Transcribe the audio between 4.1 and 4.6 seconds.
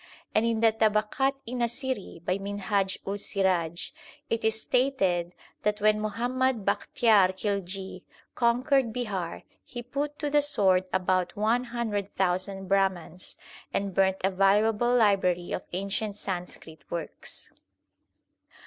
it is